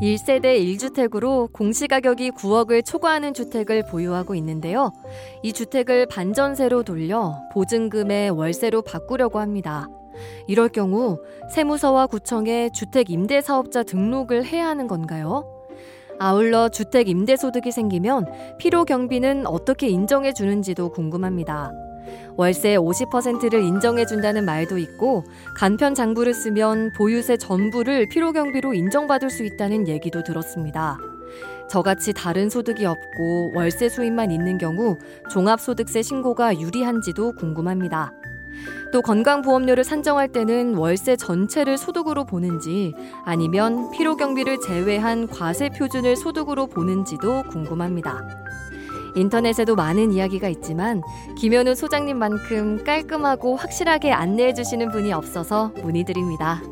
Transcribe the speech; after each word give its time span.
1세대 0.00 0.44
1주택으로 0.44 1.52
공시가격이 1.52 2.30
9억을 2.30 2.84
초과하는 2.84 3.34
주택을 3.34 3.84
보유하고 3.84 4.36
있는데요. 4.36 4.92
이 5.42 5.52
주택을 5.52 6.06
반전세로 6.06 6.84
돌려 6.84 7.42
보증금의 7.52 8.30
월세로 8.30 8.82
바꾸려고 8.82 9.40
합니다. 9.40 9.88
이럴 10.46 10.68
경우 10.68 11.18
세무서와 11.50 12.06
구청에 12.06 12.70
주택 12.72 13.10
임대 13.10 13.40
사업자 13.40 13.82
등록을 13.82 14.44
해야 14.44 14.68
하는 14.68 14.86
건가요? 14.86 15.44
아울러 16.20 16.68
주택 16.68 17.08
임대 17.08 17.36
소득이 17.36 17.72
생기면 17.72 18.26
필요 18.58 18.84
경비는 18.84 19.46
어떻게 19.46 19.88
인정해 19.88 20.32
주는지도 20.32 20.90
궁금합니다. 20.90 21.72
월세 22.36 22.76
50%를 22.76 23.62
인정해준다는 23.62 24.44
말도 24.44 24.78
있고 24.78 25.24
간편 25.56 25.94
장부를 25.94 26.34
쓰면 26.34 26.92
보유세 26.92 27.36
전부를 27.36 28.08
필요경비로 28.08 28.74
인정받을 28.74 29.30
수 29.30 29.44
있다는 29.44 29.88
얘기도 29.88 30.22
들었습니다. 30.22 30.98
저같이 31.68 32.12
다른 32.14 32.48
소득이 32.48 32.86
없고 32.86 33.52
월세 33.54 33.88
수입만 33.88 34.30
있는 34.30 34.56
경우 34.58 34.96
종합소득세 35.30 36.02
신고가 36.02 36.58
유리한지도 36.58 37.32
궁금합니다. 37.32 38.12
또 38.92 39.02
건강보험료를 39.02 39.84
산정할 39.84 40.28
때는 40.28 40.74
월세 40.74 41.16
전체를 41.16 41.76
소득으로 41.76 42.24
보는지 42.24 42.94
아니면 43.24 43.90
필요경비를 43.90 44.60
제외한 44.60 45.26
과세 45.26 45.68
표준을 45.68 46.16
소득으로 46.16 46.66
보는지도 46.66 47.44
궁금합니다. 47.50 48.26
인터넷에도 49.16 49.74
많은 49.74 50.12
이야기가 50.12 50.48
있지만 50.48 51.02
김현우 51.38 51.74
소장님만큼 51.74 52.84
깔끔하고 52.84 53.56
확실하게 53.56 54.12
안내해 54.12 54.54
주시는 54.54 54.90
분이 54.90 55.12
없어서 55.12 55.72
문의드립니다. 55.82 56.62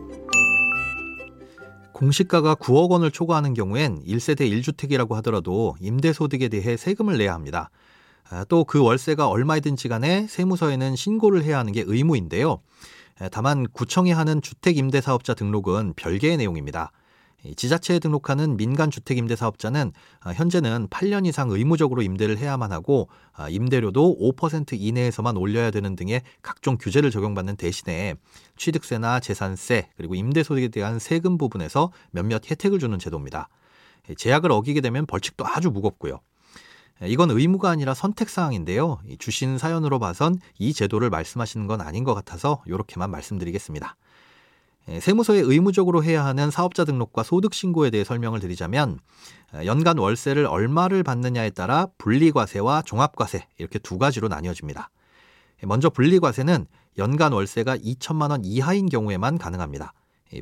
공시가가 1.93 2.57
9억 2.57 2.91
원을 2.91 3.11
초과하는 3.11 3.55
경우엔 3.55 4.03
1세대 4.05 4.41
1주택이라고 4.51 5.15
하더라도 5.15 5.77
임대소득에 5.81 6.49
대해 6.49 6.77
세금을 6.77 7.17
내야 7.17 7.33
합니다. 7.33 7.71
아, 8.29 8.45
또그 8.45 8.83
월세가 8.83 9.29
얼마이든지 9.29 9.89
간에 9.89 10.27
세무서에는 10.29 10.97
신고를 10.97 11.45
해야 11.45 11.59
하는 11.59 11.73
게 11.73 11.85
의무인데요. 11.87 12.61
다만 13.31 13.67
구청이 13.73 14.13
하는 14.13 14.43
주택임대사업자 14.43 15.35
등록은 15.35 15.95
별개의 15.97 16.37
내용입니다. 16.37 16.93
지자체에 17.55 17.99
등록하는 17.99 18.57
민간 18.57 18.91
주택 18.91 19.19
임대 19.19 19.37
사업자는 19.37 19.93
아, 20.21 20.31
현재는 20.31 20.89
8년 20.89 21.27
이상 21.27 21.51
의무적으로 21.51 22.03
임대를 22.03 22.39
해야만 22.39 22.73
하고 22.73 23.09
아, 23.33 23.49
임대료도 23.49 24.19
5% 24.21 24.79
이내에서만 24.81 25.37
올려야 25.37 25.71
되는 25.71 25.95
등의 25.97 26.23
각종 26.43 26.77
규제를 26.79 27.11
적용받는 27.11 27.57
대신에 27.57 28.15
취득세나 28.57 29.21
재산세 29.21 29.91
그리고 29.97 30.15
임대 30.15 30.43
소득에 30.43 30.69
대한 30.69 30.99
세금 30.99 31.39
부분에서 31.39 31.93
몇몇 32.11 32.51
혜택을 32.51 32.79
주는 32.79 32.99
제도입니다. 32.99 33.49
제약을 34.17 34.53
어기게 34.53 34.81
되면 34.81 35.07
벌칙도 35.07 35.47
아주 35.47 35.71
무겁고요. 35.71 36.21
이건 37.03 37.31
의무가 37.31 37.69
아니라 37.71 37.93
선택 37.93 38.31
사항인데요. 38.31 38.99
주신 39.19 39.59
사연으로 39.59 39.99
봐선 39.99 40.39
이 40.59 40.73
제도를 40.73 41.11
말씀하시는 41.11 41.67
건 41.67 41.83
아닌 41.83 42.05
것 42.05 42.15
같아서 42.15 42.63
이렇게만 42.67 43.11
말씀드리겠습니다. 43.11 43.97
예, 44.89 45.01
세무서에 45.01 45.41
의무적으로 45.41 46.05
해야 46.05 46.25
하는 46.25 46.51
사업자 46.51 46.85
등록과 46.85 47.23
소득 47.25 47.55
신고에 47.55 47.91
대해 47.91 48.05
설명을 48.05 48.41
드리자면 48.41 48.99
어, 49.53 49.65
연간 49.65 49.99
월세를 49.99 50.47
얼마를 50.47 51.03
받느냐에 51.03 51.51
따라 51.51 51.89
분리과세와 51.99 52.83
종합과세 52.83 53.47
이렇게 53.59 53.79
두 53.79 53.99
가지로 53.99 54.29
나뉘어집니다. 54.29 54.91
예, 55.63 55.67
먼저 55.67 55.91
분리과세는 55.91 56.67
연간 56.99 57.33
월세가 57.33 57.79
2천만 57.79 58.31
원 58.31 58.45
이하인 58.45 58.89
경우에만 58.89 59.39
가능합니다. 59.39 59.93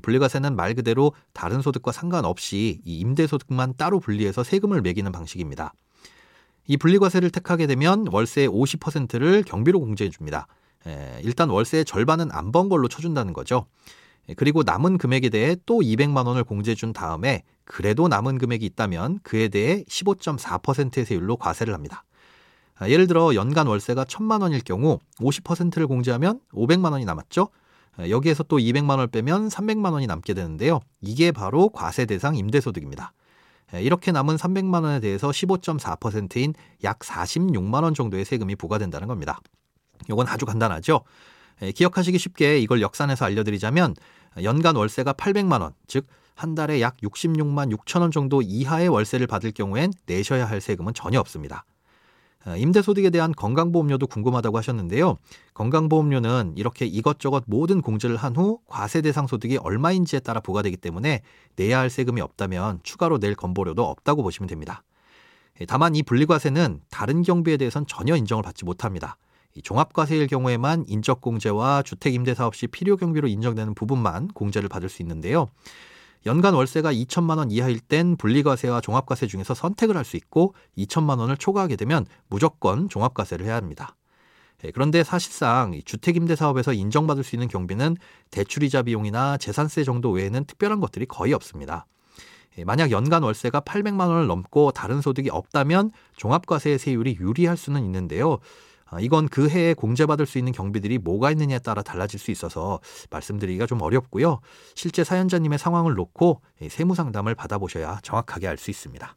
분리과세는 0.02 0.56
말 0.56 0.74
그대로 0.74 1.12
다른 1.34 1.60
소득과 1.60 1.92
상관없이 1.92 2.80
이 2.84 2.98
임대소득만 3.00 3.74
따로 3.76 4.00
분리해서 4.00 4.42
세금을 4.42 4.80
매기는 4.80 5.10
방식입니다. 5.12 5.74
이 6.66 6.78
분리과세를 6.78 7.30
택하게 7.30 7.66
되면 7.66 8.06
월세의 8.10 8.48
50%를 8.48 9.42
경비로 9.42 9.80
공제해 9.80 10.10
줍니다. 10.10 10.46
예, 10.86 11.18
일단 11.22 11.50
월세의 11.50 11.84
절반은 11.86 12.30
안 12.32 12.52
번 12.52 12.68
걸로 12.68 12.88
쳐준다는 12.88 13.32
거죠. 13.32 13.66
예, 14.28 14.34
그리고 14.34 14.62
남은 14.62 14.98
금액에 14.98 15.28
대해 15.28 15.56
또 15.66 15.80
200만 15.80 16.26
원을 16.26 16.44
공제해 16.44 16.74
준 16.74 16.92
다음에 16.92 17.42
그래도 17.64 18.08
남은 18.08 18.38
금액이 18.38 18.64
있다면 18.66 19.20
그에 19.22 19.48
대해 19.48 19.84
15.4%의 19.88 21.04
세율로 21.04 21.36
과세를 21.36 21.74
합니다. 21.74 22.04
아, 22.76 22.88
예를 22.88 23.06
들어 23.06 23.34
연간 23.34 23.66
월세가 23.66 24.04
1000만 24.04 24.42
원일 24.42 24.62
경우 24.62 24.98
50%를 25.18 25.86
공제하면 25.86 26.40
500만 26.52 26.92
원이 26.92 27.04
남았죠. 27.04 27.48
아, 27.96 28.08
여기에서 28.08 28.42
또 28.42 28.58
200만 28.58 28.90
원을 28.90 29.06
빼면 29.06 29.48
300만 29.48 29.92
원이 29.92 30.06
남게 30.06 30.34
되는데요. 30.34 30.80
이게 31.00 31.30
바로 31.30 31.68
과세 31.68 32.04
대상 32.06 32.36
임대소득입니다. 32.36 33.12
아, 33.72 33.78
이렇게 33.78 34.12
남은 34.12 34.36
300만 34.36 34.82
원에 34.82 35.00
대해서 35.00 35.30
15.4%인 35.30 36.54
약 36.82 36.98
46만 36.98 37.84
원 37.84 37.94
정도의 37.94 38.24
세금이 38.24 38.56
부과된다는 38.56 39.06
겁니다. 39.06 39.40
이건 40.08 40.26
아주 40.28 40.44
간단하죠. 40.44 41.02
예, 41.62 41.72
기억하시기 41.72 42.18
쉽게 42.18 42.58
이걸 42.58 42.80
역산해서 42.82 43.24
알려드리자면 43.24 43.94
연간 44.42 44.76
월세가 44.76 45.12
800만 45.14 45.60
원, 45.60 45.72
즉 45.86 46.06
한 46.34 46.54
달에 46.54 46.80
약 46.80 46.96
66만 46.98 47.74
6천 47.76 48.00
원 48.00 48.10
정도 48.10 48.42
이하의 48.42 48.88
월세를 48.88 49.26
받을 49.26 49.52
경우엔 49.52 49.92
내셔야 50.06 50.46
할 50.48 50.60
세금은 50.60 50.94
전혀 50.94 51.20
없습니다. 51.20 51.64
어, 52.46 52.56
임대소득에 52.56 53.08
대한 53.10 53.32
건강보험료도 53.32 54.06
궁금하다고 54.06 54.58
하셨는데요. 54.58 55.16
건강보험료는 55.54 56.54
이렇게 56.56 56.84
이것저것 56.84 57.44
모든 57.46 57.80
공제를 57.80 58.16
한 58.16 58.36
후 58.36 58.58
과세 58.66 59.00
대상 59.00 59.26
소득이 59.26 59.56
얼마인지에 59.56 60.20
따라 60.20 60.40
부과되기 60.40 60.76
때문에 60.76 61.22
내야 61.56 61.78
할 61.78 61.88
세금이 61.88 62.20
없다면 62.20 62.80
추가로 62.82 63.18
낼 63.18 63.34
건보료도 63.34 63.82
없다고 63.82 64.22
보시면 64.22 64.48
됩니다. 64.48 64.82
예, 65.60 65.66
다만 65.66 65.94
이 65.94 66.02
분리과세는 66.02 66.80
다른 66.90 67.22
경비에 67.22 67.56
대해선 67.56 67.86
전혀 67.86 68.16
인정을 68.16 68.42
받지 68.42 68.64
못합니다. 68.64 69.16
종합과세일 69.62 70.26
경우에만 70.26 70.84
인적공제와 70.88 71.82
주택임대사업 71.82 72.54
시 72.54 72.66
필요경비로 72.66 73.28
인정되는 73.28 73.74
부분만 73.74 74.28
공제를 74.28 74.68
받을 74.68 74.88
수 74.88 75.02
있는데요. 75.02 75.48
연간 76.26 76.54
월세가 76.54 76.92
2천만 76.92 77.36
원 77.38 77.50
이하일 77.50 77.80
땐 77.80 78.16
분리과세와 78.16 78.80
종합과세 78.80 79.26
중에서 79.26 79.54
선택을 79.54 79.96
할 79.96 80.04
수 80.04 80.16
있고 80.16 80.54
2천만 80.76 81.18
원을 81.18 81.36
초과하게 81.36 81.76
되면 81.76 82.06
무조건 82.28 82.88
종합과세를 82.88 83.44
해야 83.46 83.56
합니다. 83.56 83.94
예, 84.64 84.70
그런데 84.70 85.04
사실상 85.04 85.78
주택임대사업에서 85.84 86.72
인정받을 86.72 87.22
수 87.22 87.36
있는 87.36 87.48
경비는 87.48 87.96
대출이자 88.30 88.82
비용이나 88.82 89.36
재산세 89.36 89.84
정도 89.84 90.10
외에는 90.10 90.44
특별한 90.46 90.80
것들이 90.80 91.06
거의 91.06 91.34
없습니다. 91.34 91.86
예, 92.56 92.64
만약 92.64 92.90
연간 92.90 93.22
월세가 93.22 93.60
800만 93.60 94.08
원을 94.08 94.26
넘고 94.26 94.72
다른 94.72 95.00
소득이 95.00 95.28
없다면 95.30 95.90
종합과세 96.16 96.78
세율이 96.78 97.18
유리할 97.20 97.56
수는 97.56 97.84
있는데요. 97.84 98.38
아, 98.86 99.00
이건 99.00 99.28
그 99.28 99.48
해에 99.48 99.74
공제받을 99.74 100.26
수 100.26 100.38
있는 100.38 100.52
경비들이 100.52 100.98
뭐가 100.98 101.30
있느냐에 101.32 101.58
따라 101.58 101.82
달라질 101.82 102.20
수 102.20 102.30
있어서 102.30 102.80
말씀드리기가 103.10 103.66
좀 103.66 103.82
어렵고요. 103.82 104.40
실제 104.74 105.04
사연자님의 105.04 105.58
상황을 105.58 105.94
놓고 105.94 106.40
세무 106.68 106.94
상담을 106.94 107.34
받아보셔야 107.34 107.98
정확하게 108.02 108.48
알 108.48 108.58
수 108.58 108.70
있습니다. 108.70 109.16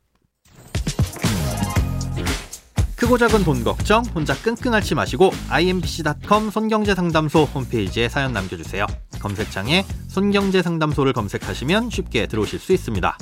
크고 2.98 3.19
작은 3.19 3.44
돈 3.44 3.64
걱정 3.64 4.04
혼자 4.16 4.34
끙끙 4.34 4.74
앓지 4.74 4.96
마시고 4.96 5.31
imbc.com 5.50 6.50
손경제상담소 6.50 7.44
홈페이지에 7.44 8.10
사연 8.10 8.34
남겨주세요. 8.34 8.88
검색창에 9.19 9.86
손경제상담소를 10.08 11.14
검색하시면 11.14 11.92
쉽게 11.92 12.25
들어오실 12.25 12.58
수 12.58 12.74
있습니다. 12.74 13.16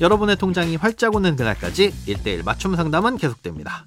여러분의 0.00 0.36
통장이 0.36 0.76
활짝 0.76 1.14
오는 1.14 1.36
그날까지 1.36 1.92
1대1 2.06 2.42
맞춤 2.42 2.74
상담은 2.74 3.18
계속됩니다. 3.18 3.86